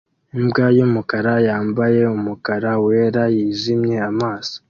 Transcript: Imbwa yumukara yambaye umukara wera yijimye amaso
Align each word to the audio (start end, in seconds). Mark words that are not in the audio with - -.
Imbwa 0.37 0.65
yumukara 0.77 1.33
yambaye 1.47 2.01
umukara 2.17 2.71
wera 2.85 3.23
yijimye 3.35 3.97
amaso 4.09 4.57